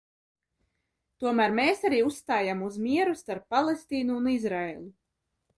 [1.25, 4.91] Tomēr mēs arī uzstājam uz mieru starp Palestīnu un Izraēlu.